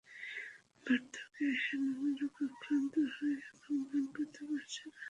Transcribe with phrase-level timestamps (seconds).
[0.85, 4.97] বার্ধক্যে এসে নানা রোগে আক্রান্ত হয়ে এখন গান করতে পারছি না।